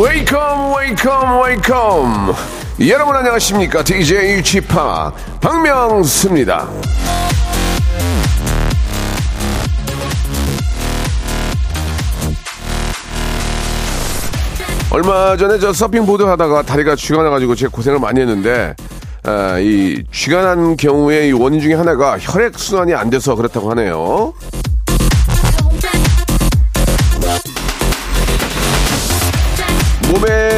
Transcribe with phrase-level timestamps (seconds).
[0.00, 2.34] Welcome, welcome, welcome.
[2.88, 3.84] 여러분 안녕하십니까?
[3.84, 4.60] DJ p
[5.42, 6.70] 박명수입니다.
[14.90, 18.74] 얼마 전에 저 서핑 보드 하다가 다리가 쥐가 나가지고 제가 고생을 많이 했는데
[19.24, 24.32] 아, 이 쥐가 난 경우에 이 원인 중에 하나가 혈액 순환이 안 돼서 그렇다고 하네요.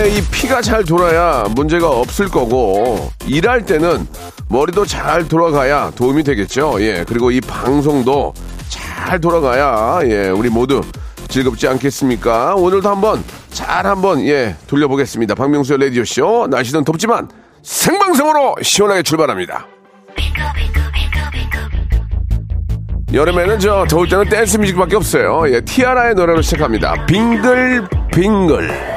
[0.06, 4.06] 이 피가 잘 돌아야 문제가 없을 거고 일할 때는
[4.48, 6.76] 머리도 잘 돌아가야 도움이 되겠죠.
[6.80, 7.04] 예.
[7.06, 8.34] 그리고 이 방송도
[8.68, 10.82] 잘 돌아가야 예, 우리 모두
[11.28, 12.54] 즐겁지 않겠습니까?
[12.56, 15.34] 오늘도 한번 잘 한번 예, 돌려보겠습니다.
[15.34, 16.46] 박명수의 라디오 쇼.
[16.50, 17.28] 날씨는 덥지만
[17.62, 19.66] 생방송으로 시원하게 출발합니다.
[23.12, 25.44] 여름에는 저 더울 때는 댄스 뮤직밖에 없어요.
[25.48, 27.06] 예, 티아라의 노래로 시작합니다.
[27.06, 28.91] 빙글빙글.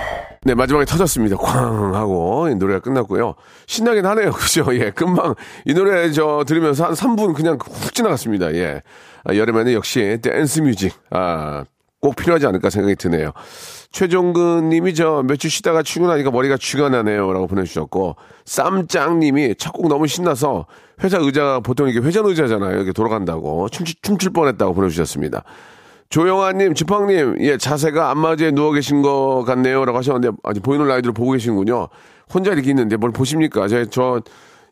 [0.45, 1.37] 네, 마지막에 터졌습니다.
[1.37, 3.33] 쾅 하고 이 노래가 끝났고요.
[3.65, 4.29] 신나긴 하네요.
[4.37, 4.65] 그죠?
[4.75, 5.33] 예, 금방
[5.65, 8.53] 이 노래 저 들으면서 한 3분 그냥 훅 지나갔습니다.
[8.53, 8.83] 예.
[9.23, 10.93] 아, 여름에는 역시 댄스 뮤직.
[11.09, 11.63] 아,
[11.99, 13.31] 꼭 필요하지 않을까 생각이 드네요.
[13.91, 17.33] 최종근 님이 저 며칠 쉬다가 출근하니까 머리가 쥐가 나네요.
[17.33, 18.15] 라고 보내주셨고,
[18.45, 20.67] 쌈짱 님이 첫 곡 너무 신나서
[21.03, 22.75] 회사 의자가 보통 이게 회전 의자잖아요.
[22.75, 23.67] 이렇게 돌아간다고.
[23.69, 25.43] 춤출, 춤출 뻔했다고 보내주셨습니다.
[26.09, 29.83] 조영아님, 지팡님, 예, 자세가 안마주에 누워 계신 것 같네요.
[29.85, 31.87] 라고 하셨는데, 아직 보이는 라이드를 보고 계시는군요.
[32.33, 33.67] 혼자 이렇게 있는데 뭘 보십니까?
[33.67, 34.21] 저, 저,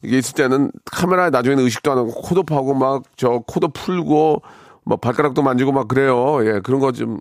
[0.01, 4.41] 이게 있을 때는 카메라에 나중에는 의식도 안 하고 코도 파고 막 저 코도 풀고
[4.85, 6.39] 뭐 발가락도 만지고 막 그래요.
[6.45, 7.19] 예, 그런 거 좀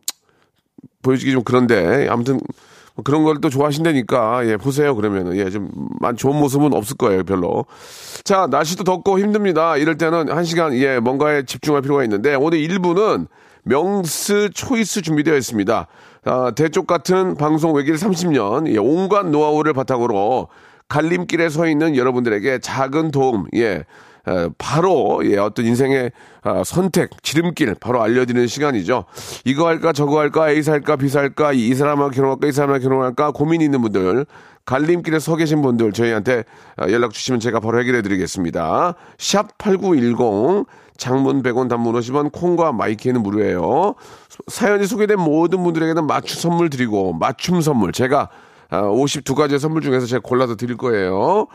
[1.03, 2.41] 보여주기 좀 그런데 아무튼
[2.95, 5.69] 뭐 그런 걸 또 좋아하신다니까 예 보세요 그러면은 예좀
[6.17, 7.65] 좋은 모습은 없을 거예요 별로
[8.25, 13.27] 자 날씨도 덥고 힘듭니다 이럴 때는 한 시간 예 뭔가에 집중할 필요가 있는데 오늘 1부는
[13.65, 15.87] 명스 초이스 준비되어 있습니다
[16.25, 20.49] 아, 대쪽 같은 방송 외길 30년 예, 온갖 노하우를 바탕으로
[20.89, 23.85] 갈림길에 서 있는 여러분들에게 작은 도움 예
[24.29, 26.13] 에, 바로 예, 어떤 인생의
[26.43, 29.05] 아, 선택, 지름길 바로 알려드리는 시간이죠.
[29.45, 33.65] 이거 할까 저거 할까 A 살까 B 살까 이 사람하고 결혼할까 이 사람하고 결혼할까 고민이
[33.65, 34.27] 있는 분들
[34.65, 36.45] 갈림길에 서 계신 분들 저희한테
[36.77, 38.95] 아, 연락 주시면 제가 바로 해결해 드리겠습니다.
[39.19, 43.95] 샵 8910 장문 100원 단문 50원 콩과 my K는 무료예요.
[44.47, 48.29] 사연이 소개된 모든 분들에게는 맞춤 선물 드리고 맞춤 선물 제가
[48.71, 51.47] 아, 52가지의 선물 중에서 제가 골라서 드릴 거예요.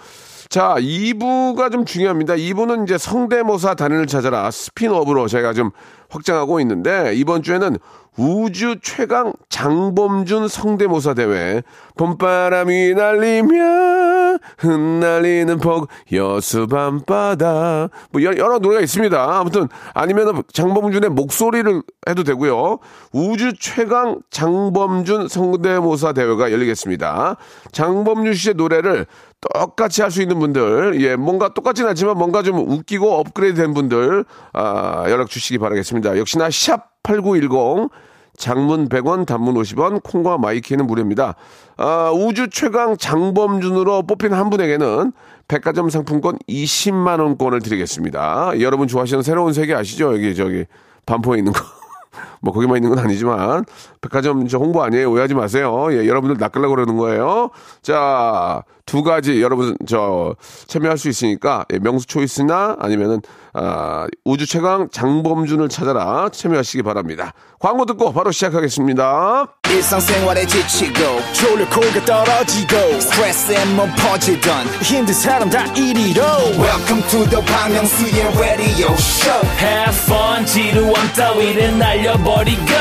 [0.49, 2.35] 자, 2부가 좀 중요합니다.
[2.35, 5.71] 2부는 이제 성대모사 달인을 찾아라 spin-off로 제가 좀
[6.09, 7.77] 확장하고 있는데 이번 주에는
[8.17, 11.61] 우주 최강 장범준 성대모사 대회
[11.97, 14.16] 봄바람이 날리며
[14.57, 19.39] 흩날리는 벚꽃 여수 밤바다 뭐 여러, 여러 노래가 있습니다.
[19.39, 22.79] 아무튼 아니면 장범준의 목소리를 해도 되고요.
[23.13, 27.37] 우주 최강 장범준 성대모사 대회가 열리겠습니다.
[27.71, 29.05] 장범준 씨의 노래를
[29.39, 34.25] 똑같이 할 수 있는 분들, 예, 뭔가 똑같진 않지만 뭔가 좀 웃기고 업그레이드 된 분들,
[34.53, 36.17] 아, 연락 주시기 바라겠습니다.
[36.17, 37.89] 역시나 샵 8910,
[38.37, 41.35] 장문 100원, 단문 50원, 콩과 my K는 무료입니다.
[41.75, 45.11] 아, 우주 최강 장범준으로 뽑힌 한 분에게는
[45.47, 48.59] 백화점 상품권 20만 원권을 드리겠습니다.
[48.61, 50.13] 여러분 좋아하시는 새로운 세계 아시죠?
[50.13, 50.65] 여기, 저기,
[51.05, 51.59] 반포에 있는 거.
[52.41, 53.65] 뭐 거기만 있는 건 아니지만
[54.01, 57.51] 백화점 저 홍보 아니에요 오해하지 마세요 예 여러분들 낚으려고 그러는 거예요
[57.83, 60.35] 자 두 가지 여러분 저
[60.67, 63.21] 참여할 수 있으니까 예, 명수 초이스나 아니면은
[63.59, 70.99] 아, 우주 최강 장범준을 찾아라 참여하시기 바랍니다 광고 듣고 바로 시작하겠습니다 일상생활에 지치고,
[71.33, 76.21] 졸려 코가 떨어지고, 스트레스에 몸 퍼지던, 힘든 사람 다 이리로.
[76.57, 82.71] welcome to the Bang Myung-soo's radio show Have fun, 지루함 따위를 날려버리고.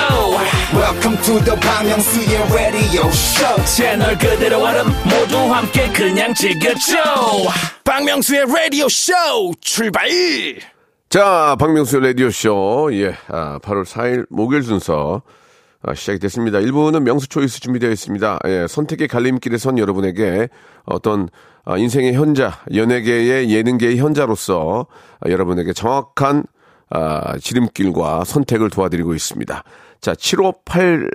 [0.75, 7.76] welcome to the Bang Myung-soo's radio show 채널 그대로 얼음 모두 함께 그냥 즐겨줘.
[7.87, 10.09] 박명수의 radio show 출발
[11.09, 15.23] 자 박명수 라디오 쇼 예 아, 8월 4일 목요일 순서
[15.83, 16.59] 아, 시작이 됐습니다.
[16.59, 18.41] 1부는 명수 초이스 준비되어 있습니다.
[18.47, 20.49] 예, 선택의 갈림길에 선 여러분에게
[20.85, 21.29] 어떤
[21.65, 24.87] 아, 인생의 현자, 연예계의 예능계의 현자로서
[25.21, 26.43] 아, 여러분에게 정확한
[26.91, 29.63] 아, 지름길과 선택을 도와드리고 있습니다.
[30.01, 31.09] 자, 758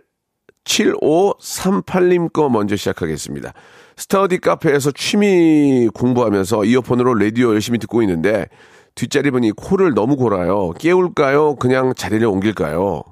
[0.63, 3.51] 7538님 거 먼저 시작하겠습니다.
[4.01, 8.47] 스터디 카페에서 취미 공부하면서 이어폰으로 라디오 열심히 듣고 있는데
[8.95, 10.71] 뒷자리 분이 코를 너무 골아요.
[10.79, 11.55] 깨울까요?
[11.57, 13.03] 그냥 자리를 옮길까요?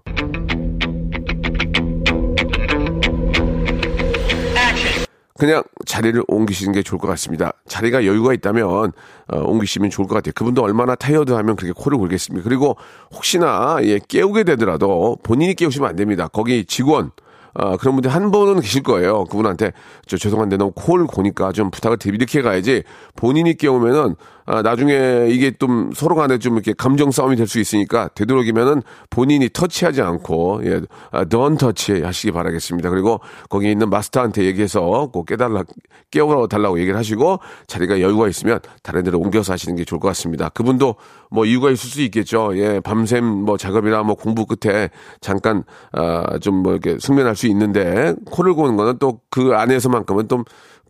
[5.38, 7.54] 그냥 자리를 옮기시는 게 좋을 것 같습니다.
[7.68, 8.92] 자리가 여유가 있다면
[9.28, 10.34] 어, 옮기시면 좋을 것 같아요.
[10.36, 12.44] 그분도 얼마나 타이어드하면 그렇게 코를 골겠습니까?
[12.44, 12.76] 그리고
[13.14, 16.28] 혹시나 예, 깨우게 되더라도 본인이 깨우시면 안 됩니다.
[16.28, 17.12] 거기 직원
[17.60, 19.26] 어, 그런 분들 한 분은 계실 거예요.
[19.26, 19.74] 그분한테
[20.06, 22.84] 저 죄송한데 너무 코를 고니까 좀 부탁을 드리 이렇게 가야지
[23.16, 24.16] 본인이 깨우면은
[24.52, 29.50] 아, 나중에 이게 좀 서로 간에 좀 이렇게 감정 싸움이 될 수 있으니까 되도록이면은 본인이
[29.52, 30.82] 터치하지 않고 예,
[31.12, 32.90] 아, 던 터치 하시기 바라겠습니다.
[32.90, 35.64] 그리고 거기 있는 마스터한테 얘기해서 꼭 깨달라
[36.12, 40.50] 깨워 달라고 얘기를 하시고 자리가 여유가 있으면 다른 데로 옮겨서 하시는 게 좋을 것 같습니다.
[40.50, 40.96] 그분도
[41.30, 42.52] 뭐 이유가 있을 수 있겠죠.
[42.58, 44.90] 예, 밤샘 뭐 작업이나 뭐 공부 끝에
[45.22, 50.44] 잠깐 아, 좀뭐 이렇게 숙면할 수 있는데 코를 고는 거는 또 그 안에서만큼은 좀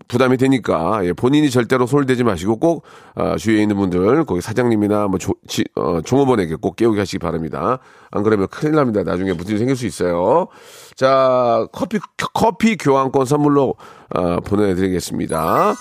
[0.09, 2.83] 부담이 되니까 예, 본인이 절대로 소홀되지 마시고 꼭
[3.15, 7.79] 어, 주위에 있는 분들 거기 사장님이나 뭐 조, 지, 어, 종업원에게 꼭 깨우게 하시기 바랍니다.
[8.11, 9.03] 안 그러면 큰일 납니다.
[9.03, 10.47] 나중에 무슨 생길 수 있어요.
[10.95, 11.99] 자 커피
[12.33, 13.75] 커피 교환권 선물로
[14.15, 15.75] 어, 보내드리겠습니다.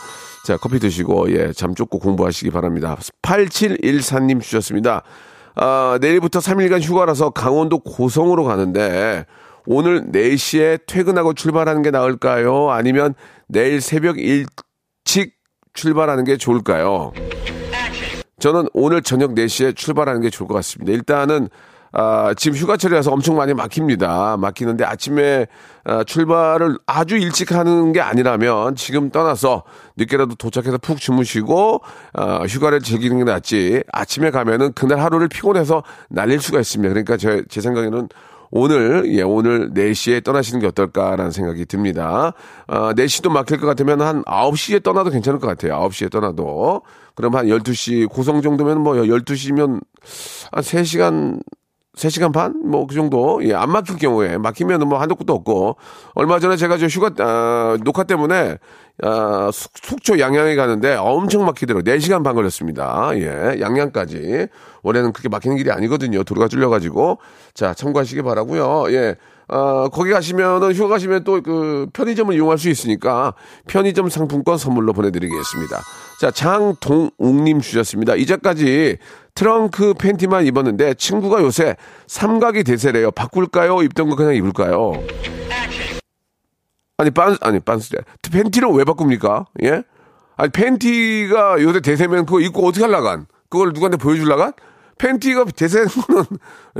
[0.47, 2.97] 자 커피 드시고 예 잠 쫓고 공부하시기 바랍니다.
[3.23, 5.03] 8714님 주셨습니다.
[5.61, 9.27] 아, 내일부터 3일간 휴가라서 강원도 고성으로 가는데
[9.71, 12.71] 오늘 4시에 퇴근하고 출발하는 게 나을까요?
[12.71, 13.15] 아니면
[13.49, 15.35] 내일 새벽 일찍
[15.75, 17.13] 출발하는 게 좋을까요?
[18.41, 20.93] 저는 오늘 저녁 4시에 출발하는 게 좋을 것 같습니다.
[20.93, 21.51] 일단은
[21.93, 24.39] 아, 지금 휴가철이라서 엄청 많이 막힙니다.
[24.39, 25.47] 막히는데 아침에
[25.85, 29.65] 아, 출발을 아주 일찍 하는 게 아니라면 지금 떠나서
[29.99, 31.83] 늦게라도 도착해서 푹 주무시고
[32.15, 33.83] 아, 휴가를 즐기는 게 낫지.
[33.93, 36.89] 아침에 가면은 그날 하루를 피곤해서 날릴 수가 있습니다.
[36.89, 38.09] 그러니까 제, 제 생각에는
[38.51, 42.33] 오늘, 예, 오늘 4시에 떠나시는 게 어떨까라는 생각이 듭니다.
[42.67, 45.75] 아, 4시도 막힐 것 같으면 한 9시에 떠나도 괜찮을 것 같아요.
[45.75, 46.83] 9시에 떠나도.
[47.15, 49.81] 그럼 한 12시, 고성 정도면 뭐 12시면
[50.53, 51.41] 한 3시간
[51.99, 52.55] 3시간 반?
[52.65, 53.41] 뭐, 그 정도.
[53.45, 54.39] 예, 안 막힐 경우에.
[54.39, 55.77] 막히면 뭐 한도 끝도 없고.
[56.15, 58.57] 얼마 전에 제가 저 휴가, 아, 녹화 때문에,
[59.03, 61.83] 아, 숙, 속초 양양에 가는데 엄청 막히더라고요.
[61.97, 63.11] 4시간 반 걸렸습니다.
[63.15, 64.47] 예, 양양까지.
[64.83, 66.25] 원래는 그렇게 막히는 길이 아니거든요.
[66.25, 67.19] 도로가 뚫려가지고.
[67.55, 69.17] 자, 참고하시기 바라고요 예.
[69.49, 73.33] 어, 거기 가시면은 휴가 가시면 또 그 편의점을 이용할 수 있으니까
[73.67, 75.81] 편의점 상품권 선물로 보내드리겠습니다.
[76.21, 78.17] 자, 장동욱님 주셨습니다.
[78.17, 78.99] 이제까지
[79.35, 83.13] 트렁크 팬티만 입었는데 친구가 요새 삼각이 대세래요.
[83.13, 83.83] 바꿀까요?
[83.83, 84.93] 입던 거 그냥 입을까요?
[86.99, 88.03] 아니, 빤, 아니, 빤스래.
[88.31, 89.47] 팬티를 왜 바꿉니까?
[89.63, 89.85] 예?
[90.37, 93.27] 아니, 팬티가 요새 대세면 그거 입고 어떻게 하려간?
[93.49, 94.53] 그걸 누구한테 보여줄라간?
[94.99, 96.25] 팬티가 대세는 거는,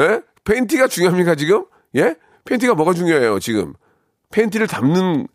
[0.01, 0.21] 예?
[0.45, 1.65] 팬티가 중요합니까, 지금?
[1.95, 2.17] 예?
[2.49, 3.75] 팬티가 뭐가 중요해요, 지금?
[4.31, 5.29] 팬티를 담는,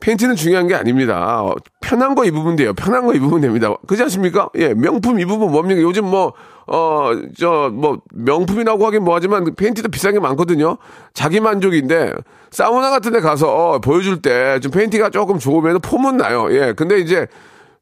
[0.00, 1.42] 팬티는 중요한 게 아닙니다.
[1.42, 2.74] 어, 편한 거 입으면 돼요.
[2.74, 3.72] 편한 거 입으면 됩니다.
[3.86, 4.50] 그렇지 않습니까?
[4.56, 5.80] 예, 명품 입으면 뭡니까?
[5.80, 6.32] 요즘 뭐,
[6.66, 10.76] 어, 저, 뭐, 명품이라고 하긴 뭐하지만 팬티도 비싼 게 많거든요.
[11.14, 12.12] 자기 만족인데,
[12.50, 16.48] 사우나 같은 데 가서 어, 보여줄 때 좀 팬티가 조금 좋으면 폼은 나요.
[16.50, 17.26] 예, 근데 이제,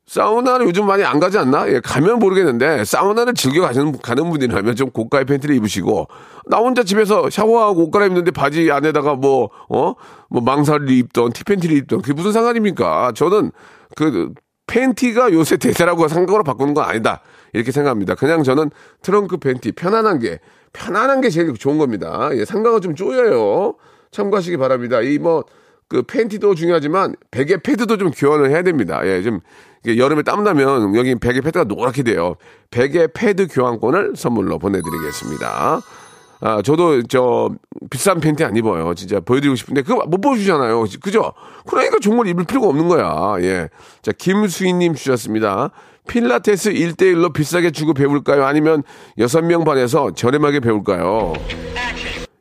[0.07, 1.67] 사우나를 요즘 많이 안 가지 않나?
[1.69, 6.09] 예, 가면 모르겠는데, 사우나를 즐겨 가시는, 가는 분이라면 좀 고가의 팬티를 입으시고,
[6.47, 9.95] 나 혼자 집에서 샤워하고 옷 갈아입는데 바지 안에다가 뭐, 어?
[10.29, 13.13] 뭐 망사를 입던, 티팬티를 입던, 그게 무슨 상관입니까?
[13.13, 13.51] 저는
[13.97, 14.33] 그,
[14.67, 17.21] 팬티가 요새 대세라고 생각으로 바꾸는 건 아니다.
[17.53, 18.15] 이렇게 생각합니다.
[18.15, 18.71] 그냥 저는
[19.03, 20.41] 트렁크 팬티, 편안한 게,
[20.73, 22.31] 편안한 게 제일 좋은 겁니다.
[22.33, 23.75] 예, 상가가 좀 쪼여요.
[24.11, 25.01] 참고하시기 바랍니다.
[25.01, 25.45] 이 뭐,
[25.89, 29.01] 그 팬티도 중요하지만 베개 패드도 좀 교환을 해야 됩니다.
[29.05, 29.41] 예, 좀
[29.87, 32.37] 여름에 땀나면 여기 베개 패드가 노랗게 돼요.
[32.71, 35.81] 베개 패드 교환권을 선물로 보내드리겠습니다.
[36.41, 37.51] 아, 저도 저
[37.91, 38.95] 비싼 팬티 안 입어요.
[38.95, 40.85] 진짜 보여드리고 싶은데 그거 못 보여주잖아요.
[41.03, 41.33] 그죠?
[41.67, 43.37] 그러니까 걸 입을 필요가 없는 거야.
[43.41, 43.69] 예.
[44.03, 45.71] 자, 김수희님 주셨습니다.
[46.07, 48.45] 필라테스 1대1로 비싸게 주고 배울까요?
[48.45, 48.83] 아니면
[49.19, 51.33] 6명 반에서 저렴하게 배울까요?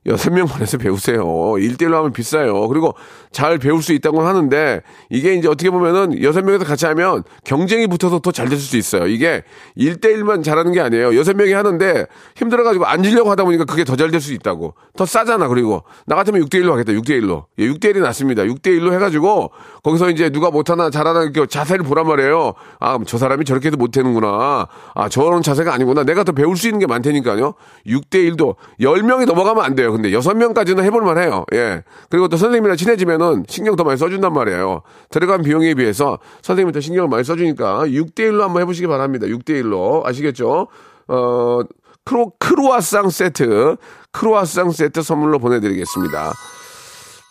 [0.05, 1.23] 여섯 명 반에서 배우세요.
[1.25, 2.67] 1대1로 하면 비싸요.
[2.67, 2.93] 그리고
[3.31, 8.19] 잘 배울 수 있다고 하는데 이게 이제 어떻게 보면은 여섯 명에서 같이 하면 경쟁이 붙어서
[8.19, 9.07] 더 잘 될 수도 있어요.
[9.07, 9.43] 이게
[9.77, 11.15] 1대1만 잘하는 게 아니에요.
[11.17, 12.05] 여섯 명이 하는데
[12.35, 14.73] 힘들어가지고 앉으려고 하다 보니까 그게 더 잘 될 수 있다고.
[14.97, 15.47] 더 싸잖아.
[15.47, 16.91] 그리고 나 같으면 6대1로 하겠다.
[16.93, 17.45] 6대1로.
[17.59, 18.43] 예, 6대1이 낫습니다.
[18.43, 19.51] 6대1로 해가지고
[19.83, 22.53] 거기서 이제 누가 못하나 잘하나 이렇게 자세를 보란 말이에요.
[22.79, 24.67] 아, 저 사람이 저렇게 해도 못하는구나.
[24.95, 26.03] 아, 저런 자세가 아니구나.
[26.03, 27.53] 내가 더 배울 수 있는 게 많다니까요.
[27.87, 29.92] 6대1도 10명이 넘어가면 안 돼요.
[29.93, 31.45] 근데 여섯 명까지는 해볼만 해요.
[31.53, 31.83] 예.
[32.09, 34.81] 그리고 또 선생님이랑 친해지면은 신경 더 많이 써준단 말이에요.
[35.09, 39.27] 들어간 비용에 비해서 선생님이 더 신경을 많이 써주니까 6대1로 한번 해보시기 바랍니다.
[39.27, 40.05] 6대1로.
[40.05, 40.67] 아시겠죠?
[41.07, 41.59] 어,
[42.05, 43.77] 크로, 크로아상 세트,
[44.11, 46.33] 크로아상 세트 선물로 보내드리겠습니다.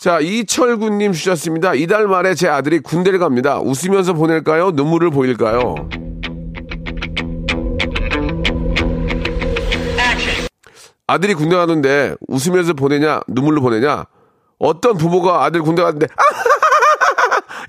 [0.00, 1.74] 자, 이철구님 주셨습니다.
[1.74, 3.60] 이달 말에 제 아들이 군대를 갑니다.
[3.60, 4.72] 웃으면서 보낼까요?
[4.72, 6.11] 눈물을 보일까요?
[11.12, 14.06] 아들이 군대 가는데 웃으면서 보내냐, 눈물로 보내냐?
[14.58, 16.06] 어떤 부모가 아들 군대 갔는데,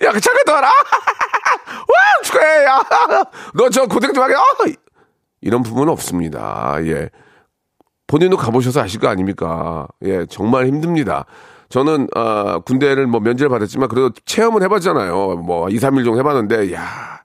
[0.06, 0.68] 야, 그 잠깐 더 와라!
[0.68, 2.64] 와, 축하해!
[2.64, 2.82] 야!
[3.54, 4.36] 너저 고생 좀 하게!
[4.36, 4.40] 어!
[5.42, 6.78] 이런 부분은 없습니다.
[6.84, 7.10] 예.
[8.08, 9.88] 본인도 가보셔서 아실 거 아닙니까?
[10.04, 11.26] 예, 정말 힘듭니다.
[11.68, 15.42] 저는, 아, 군대를 뭐 면제를 받았지만 그래도 체험은 해봤잖아요.
[15.46, 17.22] 뭐 2, 3일 정도 해봤는데, 야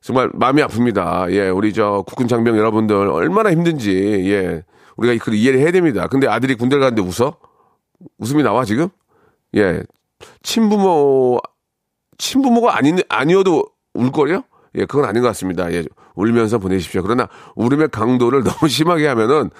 [0.00, 1.30] 정말 마음이 아픕니다.
[1.32, 4.62] 예, 우리 저 국군 장병 여러분들 얼마나 힘든지, 예,
[4.98, 6.08] 우리가 그 이해를 해야 됩니다.
[6.08, 7.36] 근데 아들이 군대를 가는데 웃어?
[8.18, 8.88] 웃음이 나와, 지금?
[9.56, 9.82] 예,
[10.42, 11.40] 친부모,
[12.18, 13.64] 친부모가 아닌, 아니어도
[13.94, 14.42] 울거려?
[14.74, 15.72] 예, 그건 아닌 것 같습니다.
[15.72, 17.02] 예, 울면서 보내십시오.
[17.02, 19.50] 그러나 울음의 강도를 너무 심하게 하면은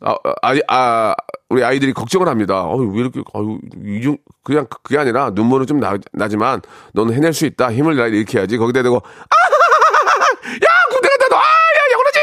[0.00, 1.14] 아, 아, 아
[1.48, 2.64] 우리 아이들이 걱정을 합니다.
[2.64, 7.46] 어, 왜 이렇게 아유, 이중 그냥 그게 아니라 눈물은 좀 나, 나지만 너는 해낼 수
[7.46, 7.72] 있다.
[7.72, 8.58] 힘을 내 이렇게 해야지.
[8.58, 9.00] 거기다 대고 아!
[9.00, 11.36] 야, 군대 갔다 너.
[11.36, 12.18] 아, 야, 야, 그러지.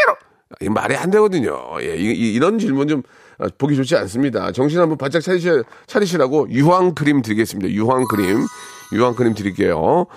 [0.47, 1.56] 이 말이 안 되거든요.
[1.82, 3.04] 예, 이, 이, 런 질문 좀
[3.38, 4.52] 아, 보기 좋지 않습니다.
[4.52, 7.72] 정신 한번 바짝 차리시, 차리시라고 유황 크림 드리겠습니다.
[7.72, 8.46] 유황 크림.
[8.94, 10.08] 유황 크림 드릴게요.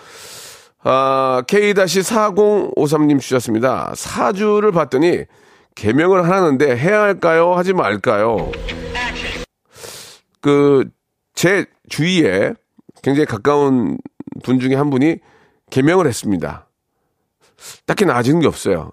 [0.83, 3.93] 아, K-4053님 주셨습니다.
[3.95, 5.25] 사주를 봤더니
[5.75, 7.55] 개명을 하는데 해야 할까요?
[7.55, 8.51] 하지 말까요?
[10.41, 10.89] 그,
[11.35, 12.55] 제 주위에
[13.03, 13.99] 굉장히 가까운
[14.43, 15.19] 분 중에 한 분이
[15.71, 16.67] 개명을 했습니다.
[17.87, 18.93] 딱히 나아지는 게 없어요.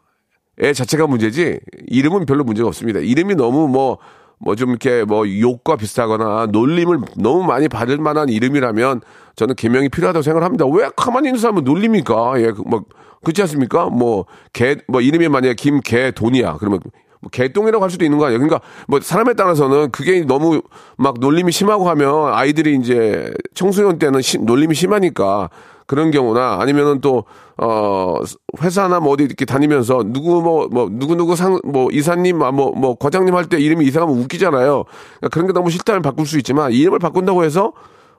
[0.62, 3.00] 애 자체가 문제지, 이름은 별로 문제가 없습니다.
[3.00, 3.98] 이름이 너무 뭐,
[4.40, 9.02] 뭐 좀 이렇게 뭐 욕과 비슷하거나 놀림을 너무 많이 받을 만한 이름이라면
[9.36, 10.66] 저는 개명이 필요하다고 생각을 합니다.
[10.66, 12.34] 왜 가만히 있는 사람은 놀립니까?
[12.42, 12.84] 예, 그 뭐,
[13.24, 13.86] 그렇지 않습니까?
[13.90, 16.58] 뭐, 개, 뭐 이름이 만약에 김개 돈이야.
[16.60, 16.80] 그러면
[17.20, 18.40] 뭐 개똥이라고 할 수도 있는 거 아니에요.
[18.40, 20.62] 그러니까 뭐 사람에 따라서는 그게 너무
[20.98, 25.50] 막 놀림이 심하고 하면 아이들이 이제 청소년 때는 시, 놀림이 심하니까
[25.88, 27.24] 그런 경우나 아니면은 또,
[27.58, 28.18] 어,
[28.62, 33.34] 회사나 뭐 어디 이렇게 다니면서 누구 뭐, 뭐, 누구누구 상, 뭐, 이사님, 뭐, 뭐, 과장님
[33.36, 34.84] 할 때 이름이 이상하면 웃기잖아요.
[34.84, 37.74] 그러니까 그런 게 너무 싫다면 바꿀 수 있지만 이름을 바꾼다고 해서,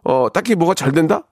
[0.04, 1.22] 어, 딱히 뭐가 잘 된다?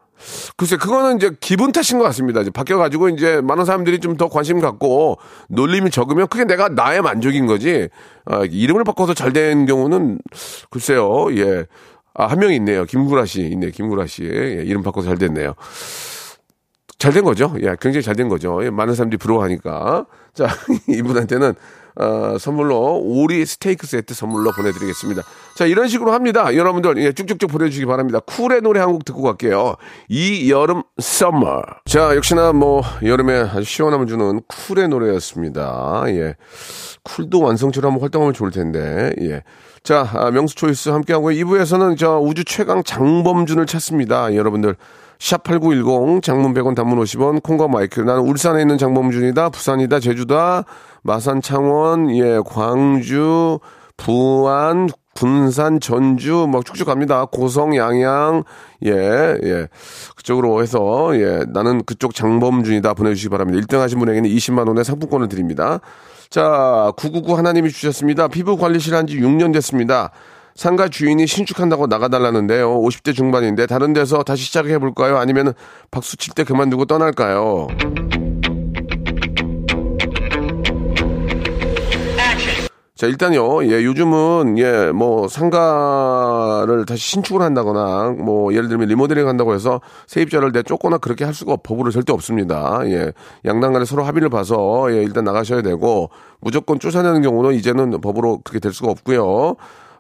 [0.57, 2.41] 글쎄, 그거는 이제 기분 탓인 것 같습니다.
[2.41, 7.47] 이제 바뀌어가지고 이제 많은 사람들이 좀 더 관심 갖고 놀림이 적으면 그게 내가 나의 만족인
[7.47, 7.89] 거지.
[8.25, 10.19] 아, 이름을 바꿔서 잘 된 경우는
[10.71, 11.67] 글쎄요, 예.
[12.15, 12.85] 아, 한 명이 있네요.
[12.87, 13.71] 김구라 씨 있네.
[13.73, 14.25] 김구라 씨.
[14.25, 15.53] 예, 이름 바꿔서 잘 됐네요.
[16.99, 17.55] 잘 된 거죠.
[17.61, 18.65] 예, 굉장히 잘 된 거죠.
[18.65, 20.07] 예, 많은 사람들이 부러워하니까.
[20.35, 20.47] 자,
[20.89, 21.55] 이분한테는
[21.99, 25.23] 어, 선물로 오리 스테이크 세트 선물로 보내드리겠습니다.
[25.57, 26.55] 자, 이런 식으로 합니다.
[26.55, 28.21] 여러분들 예, 쭉쭉쭉 보내주시기 바랍니다.
[28.21, 29.77] 쿨의 노래 한 곡 듣고 갈게요.
[30.09, 31.63] 이 여름 summer.
[31.87, 36.05] 자, 역시나 뭐 여름에 아주 시원함을 주는 쿨의 노래였습니다.
[36.09, 36.35] 예.
[37.03, 37.47] 쿨도
[37.89, 39.13] 한번 활동하면 좋을 텐데.
[39.21, 39.43] 예.
[39.83, 44.35] 자, 아, 명수 choice 함께하고 2부에서는 저 우주 최강 장범준을 찾습니다.
[44.35, 44.77] 여러분들
[45.19, 50.65] 샵8910 장문 100원 단문 50원 콩과 my K 나는 울산에 있는 장범준이다 부산이다 제주다
[51.03, 53.59] 마산 창원 예 광주
[53.97, 57.25] 부안 군산 전주 막 쭉쭉 갑니다.
[57.25, 58.45] 고성 양양
[58.85, 59.69] 예예.
[60.15, 63.59] 그쪽으로 해서 예 나는 그쪽 장범준이다 보내주시기 바랍니다.
[63.61, 65.81] 1등 하신 분에게는 20만 원의 상품권을 드립니다.
[66.29, 68.29] 자 999 하나님이 주셨습니다.
[68.29, 70.11] 피부 관리실 한지 6년 됐습니다
[70.57, 72.81] 상가 주인이 신축한다고 나가달라는데요.
[72.81, 75.19] 50대 중반인데 다른 데서 다시 시작해 볼까요?
[75.19, 75.53] 아니면
[75.91, 77.69] 박수 칠 때 그만두고 떠날까요?
[82.95, 89.53] 자, 일단요, 예, 요즘은, 예, 뭐, 상가를 다시 신축을 한다거나, 뭐, 예를 들면 리모델링 한다고
[89.53, 92.81] 해서 세입자를 내쫓거나 그렇게 할 수가 법으로 절대 없습니다.
[92.87, 93.13] 예,
[93.45, 96.09] 양당 간에 서로 합의를 봐서, 예, 일단 나가셔야 되고,
[96.41, 99.57] 무조건 쫓아내는 경우는 이제는 법으로 그렇게 될 수가 없고요.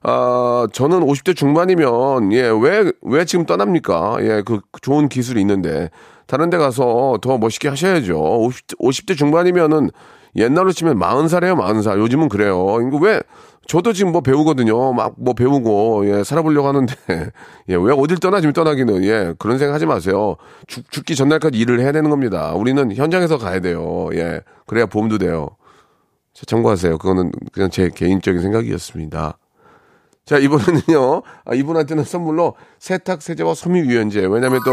[0.08, 4.18] 아, 저는 50대 중반이면, 예, 왜, 왜 지금 떠납니까?
[4.20, 5.90] 예, 그 좋은 기술이 있는데.
[6.28, 8.16] 다른 데 가서 더 멋있게 하셔야죠.
[8.16, 9.90] 50, 50대 중반이면은
[10.36, 11.98] 옛날로 치면 40살이에요, 40살.
[11.98, 12.76] 요즘은 그래요.
[12.86, 13.20] 이거 왜,
[13.66, 14.92] 저도 지금 뭐 배우거든요.
[14.92, 16.94] 막 뭐 배우고, 예, 살아보려고 하는데,
[17.68, 20.36] 예, 왜 어딜 떠나, 지금 떠나기는, 예, 그런 생각 하지 마세요.
[20.68, 22.52] 죽, 죽기 전날까지 일을 해야 되는 겁니다.
[22.54, 24.08] 우리는 현장에서 가야 돼요.
[24.12, 25.48] 예, 그래야 보험도 돼요.
[26.32, 26.98] 자, 참고하세요.
[26.98, 29.38] 그거는 그냥 제 개인적인 생각이었습니다.
[30.26, 34.26] 자, 이번에는요, 아, 이분한테는 선물로 세탁, 세제와 섬유유연제.
[34.26, 34.72] 왜냐면 또,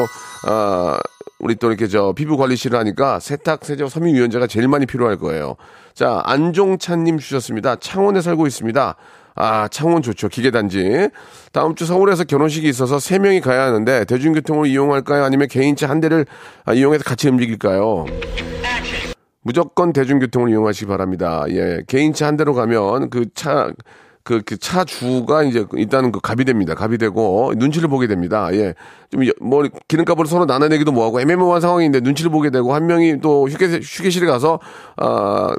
[0.50, 1.00] 아,
[1.38, 5.55] 우리 또 이렇게 저 피부 관리실을 하니까 세탁, 세제와 섬유유연제가 제일 많이 필요할 거예요.
[5.93, 7.75] 자, 안종찬님 주셨습니다.
[7.75, 8.95] 창원에 살고 있습니다.
[9.36, 10.27] 아, 창원 좋죠.
[10.27, 11.10] 기계단지.
[11.51, 15.24] 다음 주 서울에서 결혼식이 있어서 세 명이 가야 하는데 대중교통을 이용할까요?
[15.24, 16.25] 아니면 개인차 한 대를
[16.65, 18.05] 아, 이용해서 같이 움직일까요?
[19.41, 21.43] 무조건 대중교통을 이용하시기 바랍니다.
[21.50, 23.72] 예, 개인차 한 대로 가면 그 차,
[24.24, 26.75] 그, 그 차주가 이제 일단은 그 갑이 됩니다.
[26.75, 28.50] 갑이 되고 눈치를 보게 됩니다.
[28.53, 28.74] 예.
[29.12, 33.80] 좀 뭐 기름값을 서로 나눠내기도 뭐하고 애매모호한 상황인데 눈치를 보게 되고 한 명이 또 휴게,
[33.84, 34.60] 휴게실에 가서,
[34.98, 35.53] 아,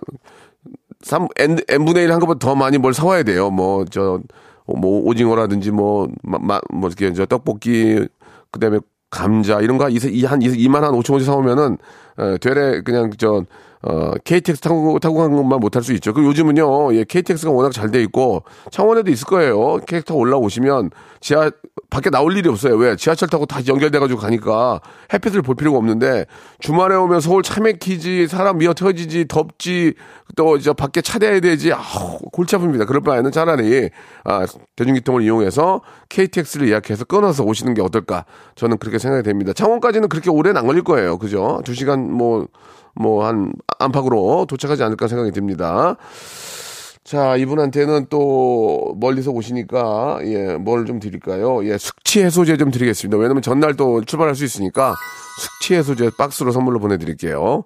[1.03, 3.51] 3, N, N분의 1 한 것보다 더 많이 뭘 사와야 돼요.
[3.51, 4.21] 뭐, 저,
[4.67, 8.07] 뭐, 오징어라든지 뭐, 마, 뭐, 이렇게 저 떡볶이,
[8.51, 8.79] 그 다음에
[9.11, 11.79] 감자 이런 거한 2, 한 2만 한 5천 원씩 사오면은
[12.19, 13.45] 에, 되레 그냥 저
[13.87, 16.15] 어, KTX 타고, 타고 간 것만 못할 수 있죠.
[16.15, 19.77] 그 요즘은요, 예, KTX가 워낙 잘 돼 있고, 창원에도 있을 거예요.
[19.87, 21.51] KTX 타고 올라오시면, 지하,
[21.91, 22.77] 밖에 나올 일이 없어요.
[22.77, 22.97] 왜?
[22.97, 24.81] 지하철 타고 다시 연결돼가지고 가니까
[25.13, 26.25] 햇빛을 볼 필요가 없는데,
[26.61, 29.93] 주말에 오면 서울 차 막히지, 사람 미어 터지지, 덥지,
[30.35, 32.87] 또 이제 밖에 차대야 되지, 아우, 골치 아픕니다.
[32.87, 33.91] 그럴 바에는 차라리,
[34.25, 38.25] 아, 대중교통을 이용해서 KTX를 예약해서 끊어서 오시는 게 어떨까.
[38.55, 39.53] 저는 그렇게 생각이 됩니다.
[39.53, 41.19] 창원까지는 그렇게 오래는 안 걸릴 거예요.
[41.19, 41.61] 그죠?
[41.67, 42.47] 두 시간 뭐,
[42.95, 45.97] 뭐 한 안팎으로 도착하지 않을까 생각이 듭니다.
[47.05, 51.63] 자, 이분한테는 또 멀리서 오시니까 예, 뭘 좀 드릴까요?
[51.67, 53.19] 예, 숙취 해소제 좀 드리겠습니다.
[53.19, 54.95] 왜냐면 전날 또 출발할 수 있으니까
[55.41, 57.65] 숙취 해소제 박스로 선물로 보내 드릴게요.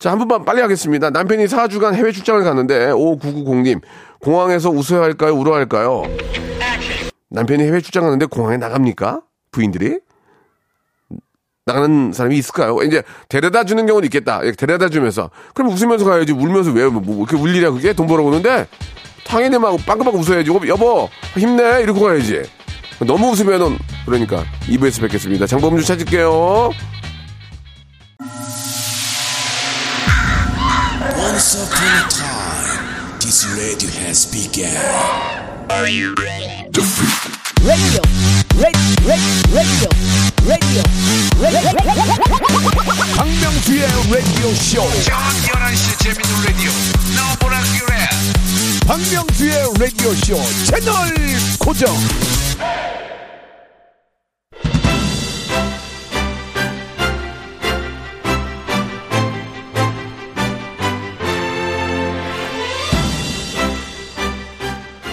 [0.00, 1.10] 자, 한 분만 빨리 하겠습니다.
[1.10, 3.80] 남편이 4주간 해외 출장을 갔는데 5990님,
[4.20, 5.34] 공항에서 웃어야 할까요?
[5.34, 6.02] 울어야 할까요?
[7.28, 9.20] 남편이 해외 출장 가는데 공항에 나갑니까?
[9.52, 10.00] 부인들이?
[11.72, 12.78] 나가는 사람이 있을까요?
[12.82, 14.40] 이제 데려다 주는 경우는 있겠다.
[14.44, 15.30] 예, 데려다 주면서.
[15.54, 16.32] 그럼 웃으면서 가야지.
[16.32, 17.92] 울면서 왜, 뭐, 뭐 이렇게 울 일이야, 그게?
[17.92, 18.66] 돈 벌어오는데?
[19.26, 20.50] 당연히 막 빵긋빵긋 웃어야지.
[20.50, 21.82] 여보, 힘내.
[21.82, 22.42] 이러고 가야지.
[23.00, 25.46] 너무 웃으면은, 그러니까, 2부에서 뵙겠습니다.
[25.46, 26.70] 장범주 찾을게요.
[31.16, 34.66] Once upon a time, this radio has begun.
[35.70, 36.82] radio, radio,
[37.62, 38.39] radio.
[43.16, 44.82] 박명수의 라디오 쇼.
[45.04, 46.70] 저녁 11시 재밌는 라디오
[47.16, 47.94] 너보라 그래
[48.86, 51.14] 박명수의 라디오 쇼 채널
[51.58, 51.94] 고정.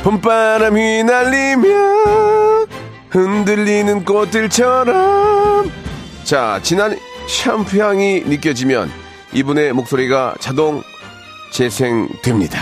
[0.03, 2.46] 봄바람이 날리며
[3.09, 5.71] 흔들리는 꽃들처럼
[6.23, 8.91] 자 진한 샴푸 향이 느껴지면
[9.33, 10.81] 이분의 목소리가 자동
[11.51, 12.59] 재생됩니다.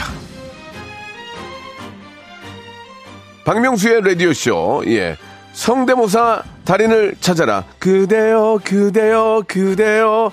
[3.46, 5.18] 박명수의 라디오쇼, 예.
[5.54, 7.64] 성대모사 달인을 찾아라.
[7.78, 10.32] 그대여, 그대여, 그대여.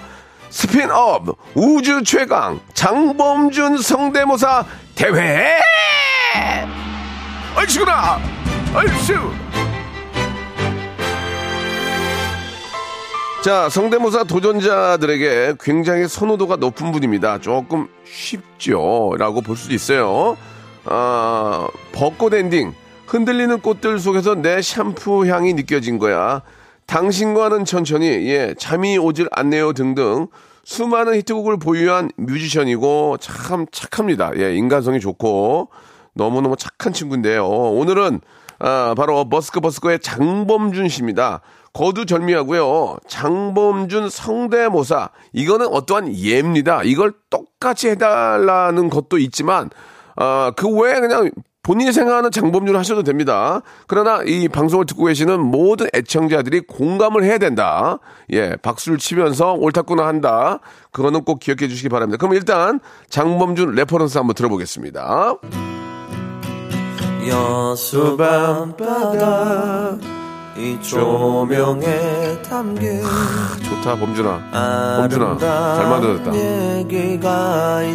[0.48, 5.58] 스핀업 우주 최강 장범준 성대모사 대회!
[7.56, 8.18] 얼씨구나!
[8.74, 9.41] 얼쑤!
[13.42, 17.40] 자, 성대모사 도전자들에게 굉장히 선호도가 높은 분입니다.
[17.40, 19.14] 조금 쉽죠.
[19.18, 20.36] 라고 볼 수도 있어요.
[20.84, 22.72] 아, 벚꽃 엔딩.
[23.08, 26.42] 흔들리는 꽃들 속에서 내 샴푸 향이 느껴진 거야.
[26.86, 30.28] 당신과는 천천히, 예, 잠이 오질 않네요 등등.
[30.62, 34.30] 수많은 히트곡을 보유한 뮤지션이고 참 착합니다.
[34.36, 35.68] 예, 인간성이 좋고
[36.14, 37.44] 너무너무 착한 친구인데요.
[37.48, 38.20] 오늘은
[38.64, 41.40] 아, 바로 버스커 버스커의 장범준 씨입니다.
[41.72, 42.98] 거두절미하고요.
[43.08, 45.10] 장범준 성대모사.
[45.32, 46.82] 이거는 어떠한 예입니다.
[46.84, 49.68] 이걸 똑같이 해달라는 것도 있지만,
[50.14, 51.30] 아, 그 외에 그냥
[51.64, 53.62] 본인이 생각하는 장범준을 하셔도 됩니다.
[53.88, 57.98] 그러나 이 방송을 듣고 계시는 모든 애청자들이 공감을 해야 된다.
[58.30, 60.58] 예, 박수를 치면서 옳다구나 한다.
[60.92, 62.18] 그거는 꼭 기억해 주시기 바랍니다.
[62.18, 65.36] 그럼 일단 장범준 reference 한번 들어보겠습니다.
[67.28, 69.96] 여수 밤바다
[70.56, 73.02] 이 조명에 담긴
[73.62, 74.50] 좋다, 범준아.
[74.98, 76.30] 범준아, 잘 만들었다.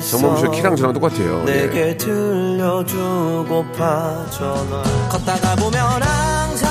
[0.02, 1.44] 장범준 씨 키랑 저랑 똑같아요.
[1.48, 1.52] 예.
[1.68, 2.96] 내게 들려주고파
[4.32, 6.67] 전화 걷다가 보면 항상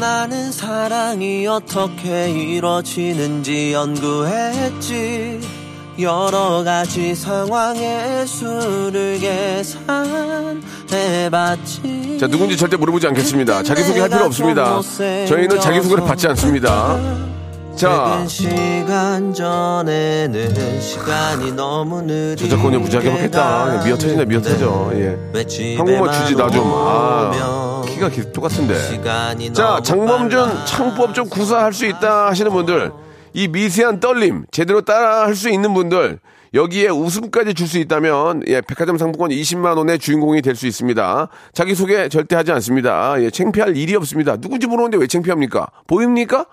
[0.00, 5.38] 나는 사랑이 어떻게 이루어지는지 연구했지
[6.00, 9.18] 여러 가지 상황의 수를
[10.80, 13.62] 계산해봤지 자, 누군지 절대 물어보지 않겠습니다.
[13.62, 14.80] 자기소개 할 필요 없습니다.
[14.80, 16.98] 저희는 자기소개를 받지 않습니다.
[17.76, 23.82] 자, 시간 전에는 시간이 너무 느리 저작권료 무지하게 받겠다.
[23.84, 24.90] 미어 터진다, 미어 터져.
[24.94, 25.18] 예.
[25.76, 26.64] 한국말 주지, 나 좀.
[26.64, 27.69] 아,
[28.00, 28.74] 키가 기- 똑같은데.
[29.52, 32.90] 자, 장범준 창법 좀 구사할 수 있다 하시는 분들,
[33.34, 36.18] 이 미세한 떨림 제대로 따라 할 수 있는 분들,
[36.54, 41.28] 여기에 웃음까지 줄 수 있다면, 예, 백화점 상품권 20만 원의 주인공이 될 수 있습니다.
[41.52, 43.22] 자기 소개 절대 하지 않습니다.
[43.22, 44.36] 예, 창피할 일이 없습니다.
[44.38, 45.68] 누군지 모르는데 왜 창피합니까?
[45.86, 46.46] 보입니까?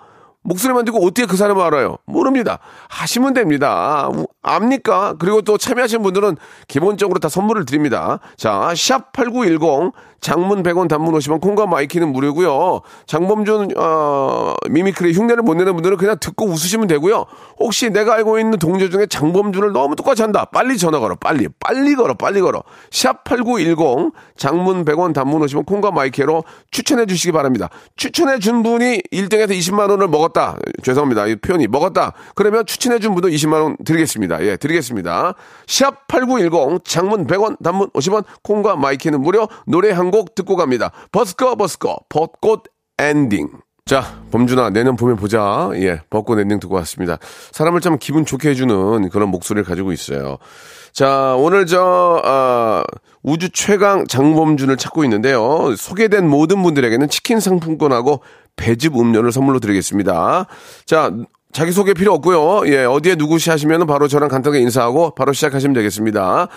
[0.43, 1.97] 목소리만 듣고 어떻게 그 사람을 알아요?
[2.05, 2.59] 모릅니다.
[2.89, 4.09] 하시면 됩니다.
[4.41, 5.15] 압니까?
[5.19, 6.37] 그리고 또 참여하신 분들은
[6.69, 8.19] 기본적으로 다 선물을 드립니다.
[8.37, 12.81] 자, 샵8910 장문 100원 단문 50원 콩과 my K는 무료고요.
[13.05, 17.25] 장범준 어, mimicry 흉내를 못 내는 분들은 그냥 듣고 웃으시면 되고요.
[17.59, 20.45] 혹시 내가 알고 있는 동료 중에 장범준을 너무 똑같이 한다.
[20.45, 21.15] 빨리 전화 걸어.
[21.15, 21.47] 빨리.
[21.59, 22.13] 빨리 걸어.
[22.15, 22.63] 빨리 걸어.
[22.91, 27.69] 샵 8910 장문 100원 단문 50원 콩과 my K로 추천해 주시기 바랍니다.
[27.95, 30.57] 추천해 준 분이 1등에서 20만 원을 먹었다.
[30.83, 31.27] 죄송합니다.
[31.27, 32.13] 이 표현이 먹었다.
[32.35, 34.43] 그러면 추천해 준 분도 20만 원 드리겠습니다.
[34.43, 35.35] 예, 드리겠습니다.
[35.67, 40.91] 샵 8910 장문 100원 단문 50원 콩과 my K는 무료 노래 한곡 듣고 갑니다.
[41.11, 42.63] 버스커 버스커 벚꽃
[42.97, 43.49] 엔딩.
[43.85, 45.69] 자, 범준아, 내년 봄에 보자.
[45.75, 47.17] 예, 벚꽃 엔딩 듣고 왔습니다.
[47.51, 50.37] 사람을 참 기분 좋게 해주는 그런 목소리를 가지고 있어요.
[50.91, 52.83] 자, 오늘 저, 아,
[53.23, 55.73] 우주 최강 장범준을 찾고 있는데요.
[55.75, 58.21] 소개된 모든 분들에게는 치킨 상품권하고
[58.57, 60.47] 배즙 음료를 선물로 드리겠습니다.
[60.85, 61.11] 자,
[61.51, 62.67] 자기소개 필요 없고요.
[62.67, 66.47] 예, 어디에 누구시 하시면 바로 저랑 간단하게 인사하고 바로 시작하시면 되겠습니다.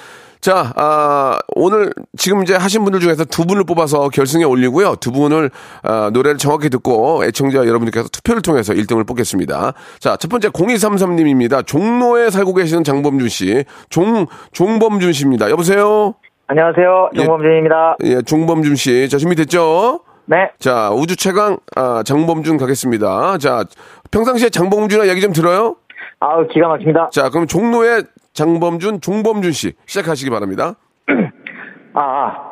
[0.40, 4.96] 자, 아, 오늘 지금 이제 하신 분들 중에서 두 분을 뽑아서 결승에 올리고요.
[4.96, 5.50] 두 분을
[5.82, 9.74] 아, 노래를 정확히 듣고 애청자 여러분들께서 투표를 통해서 1등을 뽑겠습니다.
[9.98, 11.66] 자, 첫 번째 0233님입니다.
[11.66, 13.64] 종로에 살고 계시는 장범준 씨.
[13.90, 15.50] 종, 종범준 씨입니다.
[15.50, 16.14] 여보세요?
[16.46, 17.10] 안녕하세요.
[17.16, 17.96] 정범준입니다.
[18.04, 19.08] 예, 종범준 씨.
[19.10, 20.00] 자, 준비됐죠?
[20.26, 20.50] 네.
[20.58, 23.38] 자, 우주 최강, 아, 장범준 가겠습니다.
[23.38, 23.64] 자,
[24.10, 25.76] 평상시에 장범준이랑 얘기 좀 들어요?
[26.20, 27.10] 아우, 기가 막힙니다.
[27.12, 30.74] 자, 그럼 종로의 장범준, 종범준 씨 시작하시기 바랍니다.
[31.94, 32.50] 아, 아.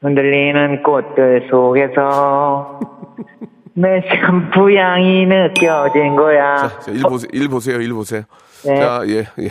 [0.00, 2.80] 흔들리는 꽃들 속에서
[3.74, 6.56] 매시한 부양이 느껴진 거야.
[6.56, 7.28] 자, 자, 일 보세요.
[7.32, 7.80] 일 보세요.
[7.80, 8.22] 일 보세요.
[8.64, 8.76] 네.
[8.76, 9.50] 자, 예, 예.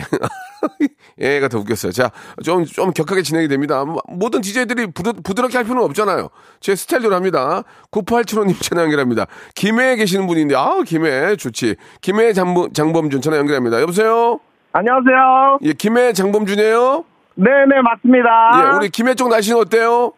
[1.20, 1.92] 얘가 더 웃겼어요.
[1.92, 2.10] 자,
[2.44, 3.84] 좀, 좀 격하게 진행이 됩니다.
[3.84, 6.28] 뭐, 모든 DJ들이 부드, 부드럽게 할 필요는 없잖아요.
[6.60, 7.62] 제 스타일대로 합니다.
[7.90, 9.26] 9875님 전화 연결합니다.
[9.54, 11.76] 김해에 계시는 분인데, 아, 김해, 좋지.
[12.00, 13.80] 김해 장범, 장범준 전화 연결합니다.
[13.80, 14.40] 여보세요?
[14.72, 15.58] 안녕하세요.
[15.62, 17.04] 예, 김해 장범준이에요?
[17.36, 18.28] 네네, 맞습니다.
[18.54, 20.12] 예, 우리 김해 쪽 날씨는 어때요?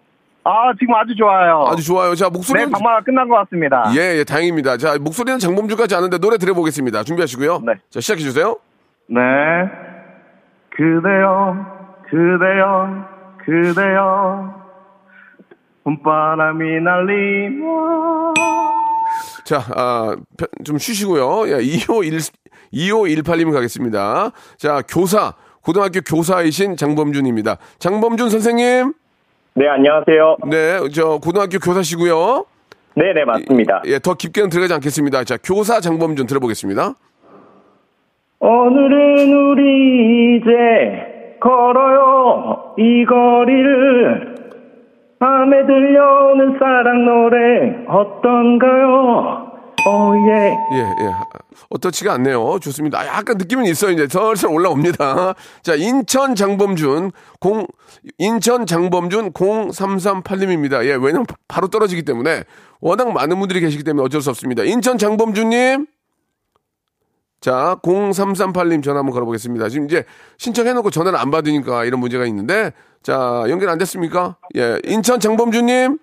[0.45, 1.67] 아, 지금 아주 좋아요.
[1.69, 2.15] 아주 좋아요.
[2.15, 2.69] 자, 목소리는.
[2.69, 3.85] 네, 방마가 끝난 것 같습니다.
[3.95, 4.79] 예, 예, 다행입니다.
[4.79, 7.03] 자, 목소리는 장범준 같지 않은데 노래 들어보겠습니다.
[7.05, 7.63] 준비하시고요.
[7.67, 7.75] 네.
[7.91, 8.57] 자, 시작해주세요.
[9.09, 9.21] 네.
[10.79, 11.57] 그대여,
[12.09, 13.05] 그대여,
[13.45, 14.55] 그대여.
[15.83, 18.35] 봄바람이 날리며.
[19.45, 21.49] 자, 아, 펴- 좀 쉬시고요.
[21.49, 22.31] 예, 251,
[22.73, 24.31] 2518님 가겠습니다.
[24.57, 25.33] 자, 교사,
[25.65, 27.57] 고등학교 교사이신 장범준입니다.
[27.81, 28.93] 장범준 선생님,
[29.55, 30.37] 네, 안녕하세요.
[30.47, 32.45] 네, 저, 고등학교 교사시고요.
[32.95, 33.83] 네 네, 맞습니다.
[33.87, 35.25] 예, 더 깊게는 들어가지 않겠습니다.
[35.25, 36.95] 자, 교사 장범준 들어보겠습니다.
[38.41, 44.37] 오늘은 우리 이제 걸어요 이 거리를
[45.19, 49.49] 밤에 들려오는 사랑 노래 어떤가요?
[49.89, 51.13] 오예 예, 예.
[51.71, 52.59] 어떻지가 않네요.
[52.61, 53.01] 좋습니다.
[53.01, 53.91] 아, 약간 느낌은 있어요.
[53.93, 55.35] 이제 슬슬 올라옵니다.
[55.63, 57.67] 자, 인천 장범준, 공,
[58.19, 60.85] 인천 장범준 0338님입니다.
[60.85, 62.45] 예, 왜냐면 바로 떨어지기 때문에
[62.81, 64.63] 워낙 많은 분들이 계시기 때문에 어쩔 수 없습니다.
[64.65, 65.87] 인천 장범준 님.
[67.41, 69.69] 자, 0338님 전화 한번 걸어보겠습니다.
[69.69, 70.05] 지금 이제
[70.39, 72.73] 신청해놓고 전화를 안 받으니까 이런 문제가 있는데,
[73.03, 74.37] 자, 연결 안 됐습니까?
[74.57, 75.99] 예, 인천 장범준님.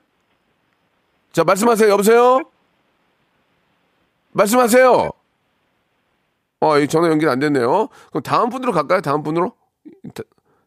[1.34, 1.90] 자, 말씀하세요.
[1.90, 2.42] 여보세요?
[4.32, 5.10] 말씀하세요.
[6.62, 7.90] 어, 이 전화 연결 안 됐네요.
[8.10, 9.02] 그럼 다음 분으로 갈까요?
[9.02, 9.54] 다음 분으로?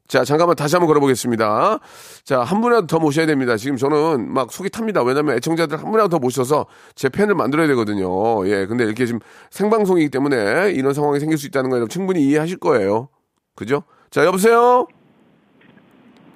[0.09, 1.79] 다- 자, 잠깐만 다시 한번 걸어보겠습니다.
[2.25, 3.57] 자, 한 분이라도 더 모셔야 됩니다.
[3.59, 5.03] 지금 저는 막 속이 탑니다.
[5.03, 8.47] 왜냐면 애청자들 한 분이라도 더 모셔서 제 팬을 만들어야 되거든요.
[8.49, 12.59] 예, 근데 이렇게 지금 생방송이기 때문에 이런 상황이 생길 수 있다는 거 여러분 충분히 이해하실
[12.59, 13.09] 거예요.
[13.55, 13.83] 그죠?
[14.11, 14.87] 자, 여보세요?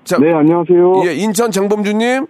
[0.05, 1.05] 자, 네, 안녕하세요.
[1.07, 2.27] 예, 인천 장범준님?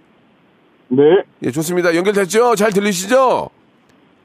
[0.89, 1.03] 네,
[1.43, 1.93] 예, 좋습니다.
[1.95, 2.55] 연결됐죠?
[2.55, 3.49] 잘 들리시죠?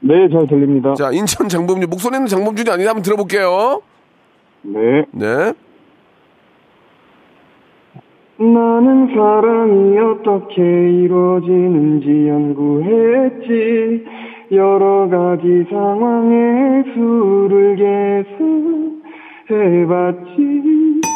[0.01, 0.93] 네, 잘 들립니다.
[0.93, 1.89] 자, 인천 장범준.
[1.89, 2.91] 목소리는 장범준이 아니다.
[2.91, 3.81] 한번 들어볼게요.
[4.61, 4.79] 네.
[5.11, 5.53] 네.
[8.39, 14.05] 나는 사랑이 어떻게 이루어지는지 연구했지.
[14.53, 17.75] 여러 가지 상황에 수를
[19.49, 21.08] 계산해봤지.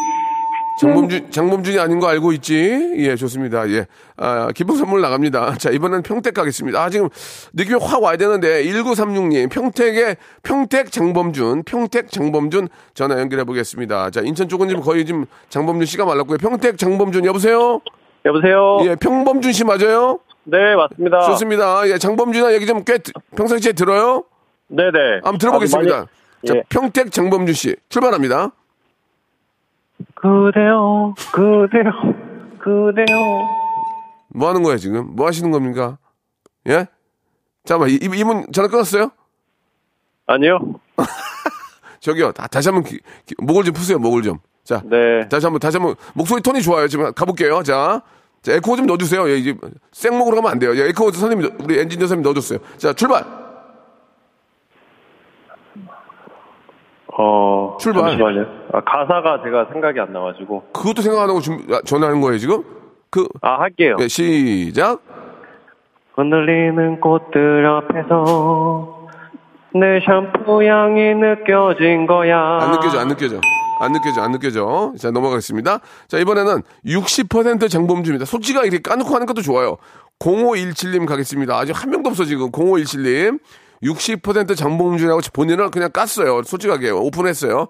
[0.84, 2.94] 장범준, 장범준이 아닌 거 알고 있지?
[2.98, 3.68] 예, 좋습니다.
[3.70, 3.86] 예.
[4.18, 5.56] 아, 기본 선물 나갑니다.
[5.58, 6.82] 자, 이번엔 평택 가겠습니다.
[6.84, 7.10] 아, 지금
[7.54, 14.10] 느낌이 확 와야 되는데, 1936님, 평택의 평택 장범준, 평택 장범준 전화 연결해 보겠습니다.
[14.10, 16.38] 자, 인천 쪽은 지금 거의 지금 장범준 씨가 말랐고요.
[16.38, 17.80] 평택 장범준, 여보세요?
[18.26, 20.20] 여보세요 예, 평범준 씨 맞아요?
[20.46, 21.88] 네 맞습니다 좋습니다.
[21.90, 22.98] 예, 장범준아 얘기 좀 꽤
[23.36, 24.24] 평상시에 들어요?
[24.70, 24.92] 네네
[25.24, 25.92] 한번 들어보겠습니다.
[25.92, 26.06] 자,
[26.48, 26.64] 많이- 예.
[26.70, 28.52] 평택 장범준 씨, 출발합니다.
[30.16, 31.92] 그대여 그대여
[32.60, 33.50] 그대여
[34.36, 35.16] 뭐 하는 거야, 지금?
[35.16, 35.98] 뭐 하시는 겁니까?
[36.68, 36.88] 예?
[37.66, 39.12] 잠깐만, 이, 이분 전화 끊었어요?
[40.26, 40.60] 아니요.
[42.00, 44.40] 저기요, 다, 다시 한 번 기- 기- 목을 좀 푸세요, 목을 좀.
[44.64, 45.28] 자, 네.
[45.30, 46.88] 다시 한 번, 다시 한 번, 목소리 톤이 좋아요.
[46.88, 47.62] 지금 가볼게요.
[47.64, 48.02] 자,
[48.42, 49.30] 자 에코 좀 넣어주세요.
[49.30, 49.56] 예, 이제
[49.92, 50.76] 생목으로 가면 안 돼요.
[50.76, 52.60] 예, 에코 선생님, 우리 엔지니어 선생님 넣어줬어요.
[52.78, 53.24] 자, 출발!
[57.18, 57.78] 어.
[57.80, 58.04] 출발.
[58.10, 58.46] 잠시만요.
[58.74, 60.64] 아, 가사가 제가 생각이 안 나가지고.
[60.74, 61.40] 그것도 생각 안 하고
[61.72, 62.64] 아, 전화하는 거예요, 지금?
[63.10, 63.98] 그, 아, 할게요.
[64.00, 65.02] 예, 시작.
[66.16, 69.08] 흔들리는 꽃들 앞에서
[69.76, 72.60] 내 샴푸 향이 느껴진 거야.
[72.62, 73.40] 안 느껴져, 안 느껴져.
[73.80, 74.94] 안 느껴져, 안 느껴져.
[75.00, 75.80] 자, 넘어가겠습니다.
[76.08, 78.26] 자, 이번에는 60% 장범주입니다.
[78.26, 79.78] 솔직하게 이렇게 까놓고 하는 것도 좋아요.
[80.20, 81.58] 0517님 가겠습니다.
[81.58, 82.52] 아직 한 명도 없어, 지금.
[82.52, 83.40] 0517님.
[83.84, 86.44] 60% 장범주라고 본인을 그냥 깠어요.
[86.46, 86.92] 솔직하게.
[86.92, 87.68] 오픈했어요.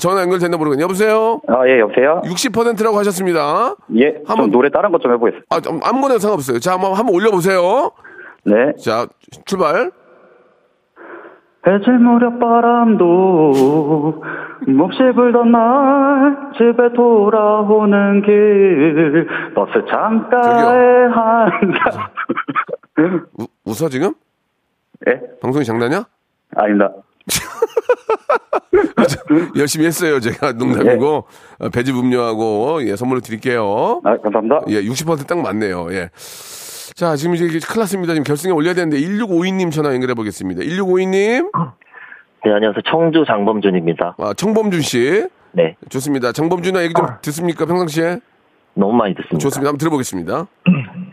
[0.00, 0.82] 전화 연결됐나 모르겠네.
[0.82, 1.40] 여보세요?
[1.46, 2.22] 아, 예, 여보세요?
[2.24, 3.76] 60%라고 하셨습니다.
[3.96, 5.46] 예, 한번- 좀 노래 다른 것 좀 해보겠습니다.
[5.54, 6.58] 아, 좀 아무거나 상관없어요.
[6.58, 7.90] 자, 한번, 한번 올려보세요.
[8.44, 8.72] 네.
[8.82, 9.06] 자,
[9.44, 9.90] 출발.
[11.66, 14.22] 해질 무렵 바람도
[14.68, 21.06] 몹시 불던 날 집에 돌아오는 길 버스 창가에
[23.38, 24.12] 우- 웃어, 지금?
[25.08, 25.20] 예?
[25.40, 26.04] 방송이 장난이야?
[26.56, 26.90] 아닙니다.
[29.56, 30.20] 열심히 했어요.
[30.20, 31.24] 제가 농담이고
[31.58, 34.00] 어, 배즙 음료하고 예, 선물로 드릴게요.
[34.04, 34.60] 아, 감사합니다.
[34.68, 35.88] 예, 60%딱 맞네요.
[35.92, 36.10] 예.
[36.94, 38.12] 자, 지금 이제 큰일 났습니다.
[38.14, 40.62] 지금 결승에 올려야 되는데 1652님 전화 연결해 보겠습니다.
[40.62, 41.50] 1652님.
[42.44, 42.82] 네, 안녕하세요.
[42.90, 44.16] 청주 장범준입니다.
[44.18, 45.26] 아, 청범준 씨.
[45.52, 45.76] 네.
[45.88, 46.32] 좋습니다.
[46.32, 47.64] 장범준아 얘기 좀 듣습니까?
[47.64, 48.18] 평상시에?
[48.74, 49.38] 너무 많이 듣습니다.
[49.38, 49.68] 좋습니다.
[49.68, 50.46] 한번 들어보겠습니다.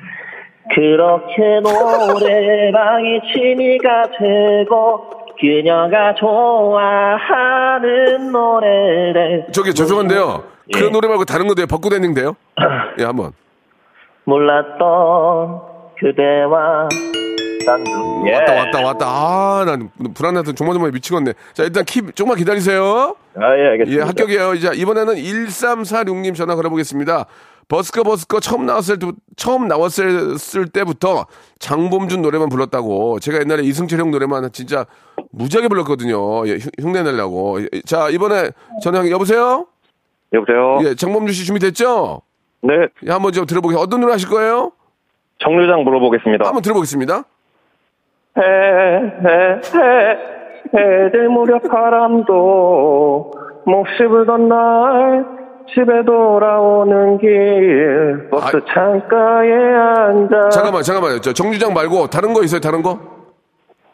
[0.76, 7.82] 그렇게 노래방이 취미가 되고 그녀가 좋아하는
[8.32, 10.44] 노래를 저기 죄송한데요.
[10.76, 10.80] 예.
[10.80, 11.66] 그 노래 말고 다른 거 돼요?
[11.68, 12.36] 벚꽃 엔딩 돼요?
[13.00, 13.34] 예, 한번.
[14.26, 15.62] 몰랐던
[16.00, 16.88] 그대와
[17.66, 17.84] 딴
[18.28, 18.34] 예.
[18.36, 19.06] 왔다 왔다 왔다.
[19.08, 21.34] 아, 난 불안해서 조마조마 미치겠네.
[21.54, 23.16] 자, 일단 키 조금만 기다리세요.
[23.36, 24.02] 아, 예, 알겠습니다.
[24.02, 24.54] 예, 합격이에요.
[24.54, 27.26] 이제 이번에는 1346님 전화 걸어보겠습니다.
[27.72, 29.08] 버스커 버스커 처음 나왔을 때,
[29.38, 31.26] 처음 나왔을 때부터
[31.60, 33.20] 장범준 노래만 불렀다고.
[33.20, 34.86] 제가 옛날에 이승철 형 노래만 진짜
[35.32, 36.46] 무지하게 불렀거든요.
[36.50, 37.62] 예, 흉- 흉내 내려고.
[37.62, 38.50] 예, 자, 이번에
[38.84, 39.68] 전화 여보세요?
[40.34, 40.80] 여보세요?
[40.84, 42.22] 예, 장범준 씨 준비됐죠?
[42.64, 42.74] 네.
[43.08, 43.82] 예, 한번 좀 들어보겠습니다.
[43.82, 44.74] 어떤 노래 하실 거예요?
[45.40, 46.46] 정류장 물어보겠습니다.
[46.46, 47.24] 한번 들어보겠습니다.
[48.38, 50.18] 해, 해, 해,
[51.06, 53.32] 해질 무렵 바람도
[53.66, 55.41] 몹시 불던 날
[55.74, 61.22] 집에 돌아오는 길 버스 창가에 앉아 잠깐만, 잠깐만요.
[61.22, 62.60] 저 정류장 말고 다른 거 있어요?
[62.60, 63.00] 다른 거?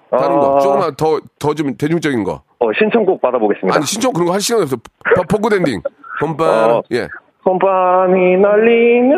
[0.09, 0.39] 다른 아.
[0.39, 0.59] 거.
[0.59, 2.41] 조금만 더, 더 좀 대중적인 거.
[2.59, 3.75] 어, 신청곡 받아보겠습니다.
[3.75, 4.77] 아니, 신청 그런 거 할 시간이 없어.
[5.15, 5.81] 버- 벚꽃 엔딩.
[6.19, 6.69] 봄바람.
[6.77, 6.81] 어.
[6.93, 7.07] 예.
[7.43, 9.15] 봄바람이 날리며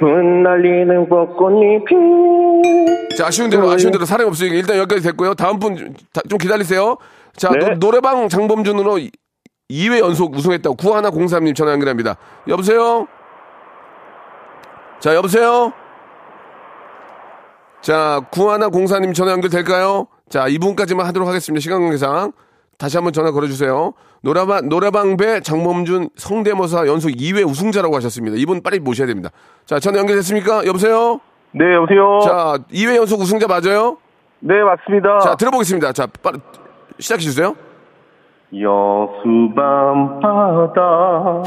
[0.00, 5.34] 흩날리는 벚꽃잎이 자, 아쉬운 대로, 아쉬운 대로 사람이 없으니까 일단 여기까지 됐고요.
[5.34, 6.96] 다음 분 좀 기다리세요.
[7.36, 7.74] 자, 네.
[7.78, 8.98] 노, 래방 장범준으로
[9.70, 12.16] 2회 연속 우승했다고 9103님 전화 연결합니다.
[12.48, 13.06] 여보세요?
[14.98, 15.72] 자, 여보세요?
[17.80, 20.06] 자, 9104님 전화 연결될까요?
[20.28, 21.62] 자, 이분까지만 하도록 하겠습니다.
[21.62, 22.32] 시간 관계상.
[22.76, 23.92] 다시 한번 전화 걸어주세요.
[24.22, 28.36] 노래방, 노래방배 장범준 성대모사 연속 2회 우승자라고 하셨습니다.
[28.36, 29.30] 이분 빨리 모셔야 됩니다.
[29.64, 30.66] 자, 전화 연결됐습니까?
[30.66, 31.20] 여보세요?
[31.52, 33.96] 네 여보세요 자, 2회 연속 우승자 맞아요?
[34.38, 35.92] 네 맞습니다 자, 들어보겠습니다.
[35.92, 36.38] 자, 빨리
[36.98, 37.54] 시작해 주세요.
[38.52, 41.42] 여수밤 바다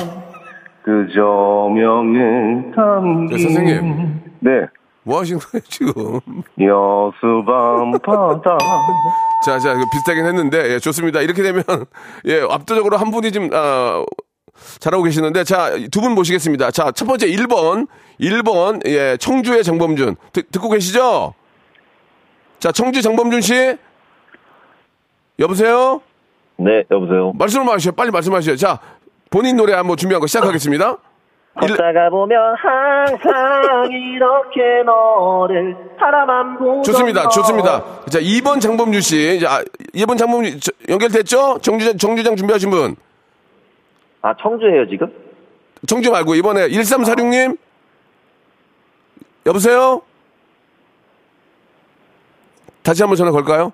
[0.83, 4.21] 그 조명을 담긴 네, 선생님.
[4.39, 4.67] 네
[5.05, 5.93] 뭐 하시는 거예요, 지금?
[6.57, 8.57] 여수밤 바다
[9.45, 11.19] 자, 자, 비슷하긴 했는데, 예, 좋습니다.
[11.19, 11.61] 이렇게 되면,
[12.23, 14.01] 예, 압도적으로 한 분이 좀, 아,
[14.79, 16.71] 잘하고 계시는데, 자, 두 분 모시겠습니다.
[16.71, 17.87] 자, 첫 번째 1번,
[18.21, 20.15] 1번, 예, 청주의 장범준.
[20.31, 21.33] 듣, 듣고 계시죠?
[22.59, 23.77] 자, 청주 장범준 씨?
[25.37, 25.99] 여보세요?
[26.57, 27.33] 네, 여보세요.
[27.35, 27.91] 말씀을 마시죠.
[27.93, 28.55] 빨리 말씀하시죠.
[28.57, 28.79] 자,
[29.29, 30.97] 본인 노래 한번 준비한 거 시작하겠습니다.
[31.55, 37.23] 걷다가 보면 항상 이렇게 너를 바라만 보던 좋습니다.
[37.23, 37.29] 너.
[37.29, 37.83] 좋습니다.
[38.09, 39.39] 자, 2번 장범준 씨.
[39.39, 39.61] 자,
[39.93, 41.59] 2번 장범준 저, 연결됐죠?
[41.61, 42.95] 정주장, 정주장 준비하신 분.
[44.23, 45.11] 아, 청주예요, 지금?
[45.85, 47.57] 정주 말고 이번에 1346 님.
[49.45, 50.01] 여보세요?
[52.81, 53.73] 다시 한번 전화 걸까요?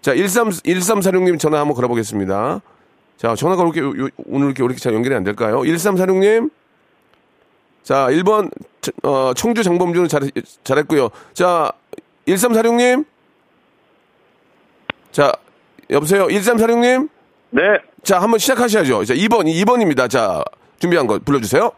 [0.00, 2.60] 자, 13, 1346님 전화 한번 걸어보겠습니다.
[3.16, 5.60] 자, 전화가 이렇게, 요- 요- 오늘 이렇게, 이렇게 잘 연결이 안 될까요?
[5.60, 6.50] 1346님.
[7.82, 8.50] 자, 1번,
[9.02, 10.22] 어, 청주 장범준은 잘,
[10.62, 11.08] 잘했고요.
[11.32, 11.72] 자,
[12.26, 13.04] 1346님.
[15.10, 15.32] 자,
[15.90, 16.26] 여보세요?
[16.26, 17.08] 1346님?
[17.50, 17.62] 네.
[18.04, 19.04] 자, 한번 시작하셔야죠.
[19.04, 20.08] 자, 2번, 2번입니다.
[20.08, 20.42] 자,
[20.78, 21.70] 준비한 거 불러주세요.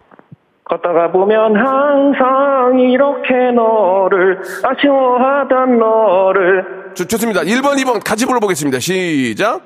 [0.64, 7.42] 걷다가 보면 항상 이렇게 너를 아쉬워하던 너를 좋, 좋습니다.
[7.42, 8.78] 1번, 2번 같이 불러보겠습니다.
[8.80, 9.60] 시작.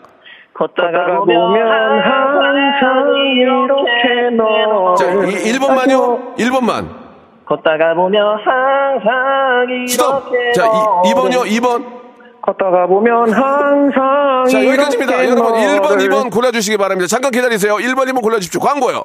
[0.55, 6.37] 걷다가 보면 항상 이렇게 너를 자, 이, 1번만요.
[6.37, 6.89] 1번만.
[7.47, 10.25] 걷다가 보면 항상 이렇게 스톱.
[10.55, 11.45] 자, 이, 2번요.
[11.61, 11.85] 2번.
[12.43, 15.25] 걷다가 보면 항상 자, 여기까지입니다.
[15.29, 17.09] 여러분, 1번, 너를 2번 골라주시기 바랍니다.
[17.09, 17.77] 잠깐 기다리세요.
[17.77, 18.61] 1번, 2번 골라주십시오.
[18.61, 19.05] 광고요.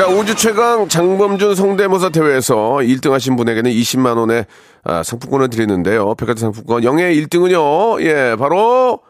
[0.00, 4.46] 자, 우주 최강 장범준 성대모사 대회에서 1등 하신 분에게는 20만원의
[4.82, 6.14] 아, 상품권을 드리는데요.
[6.14, 6.84] 백화점 상품권.
[6.84, 9.00] 영예 1등은요, 예, 바로,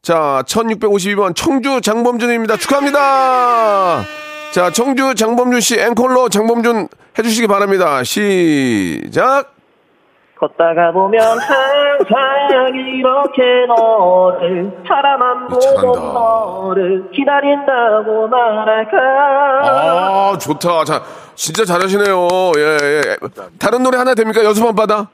[0.00, 2.56] 자, 1652번 청주 장범준입니다.
[2.56, 4.02] 축하합니다!
[4.52, 8.02] 자, 청주 장범준 씨 앵콜로 장범준 해주시기 바랍니다.
[8.02, 9.59] 시작!
[10.40, 18.96] 걷다가 보면 항상 이렇게 너를 사람만 보고 너를 기다린다고 말할까
[19.62, 20.84] 아, 좋다.
[20.84, 21.02] 자,
[21.34, 22.28] 진짜 잘하시네요.
[22.56, 23.02] 예, 예.
[23.58, 24.42] 다른 노래 하나 됩니까?
[24.74, 25.08] 받아?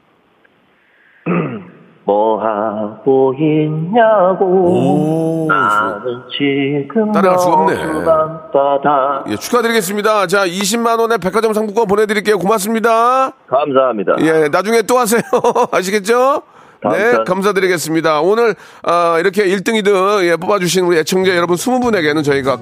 [2.07, 7.85] 뭐 하고 있냐고 나는 지금 따라갈 수가 없네.
[7.85, 10.27] 너무 밤바다 예, 축하드리겠습니다.
[10.27, 12.39] 자, 20만 원의 백화점 상품권 보내드릴게요.
[12.39, 13.33] 고맙습니다.
[13.49, 14.15] 감사합니다.
[14.21, 15.19] 예, 나중에 또 하세요.
[15.69, 16.43] 아시겠죠?
[16.89, 17.23] 네.
[17.25, 18.21] 감사드리겠습니다.
[18.21, 22.59] 오늘, 아, 이렇게 1등, 2등, 예, 뽑아주신 우리 애청자 여러분 20분에게는 저희가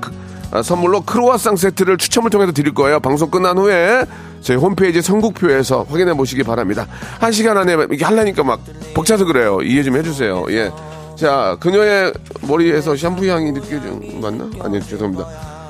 [0.64, 3.00] 선물로 크로아상 세트를 추첨을 통해서 드릴 거예요.
[3.00, 4.06] 방송 끝난 후에
[4.42, 6.88] 저희 홈페이지 선곡표에서 확인해 보시기 바랍니다.
[7.20, 8.60] 한 시간 안에 이게 하려니까 막
[8.94, 9.60] 벅차서 그래요.
[9.62, 10.46] 이해 좀 해주세요.
[10.50, 10.72] 예.
[11.16, 14.50] 자, 그녀의 머리에서 샴푸 향이 느껴져, 맞나?
[14.62, 15.26] 아니, 죄송합니다.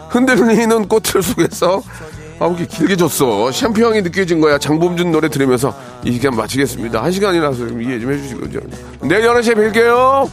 [0.10, 1.82] 흔들리는 꽃들 속에서
[2.40, 3.52] 아, 이렇게 길게 줬어.
[3.52, 4.58] 샴푸 향이 느껴진 거야.
[4.58, 7.02] 장범준 노래 들으면서 이 시간 마치겠습니다.
[7.02, 8.48] 한 시간이라서 좀 이해 좀 해주시고.
[9.08, 10.30] 내일 11시에 뵐게요.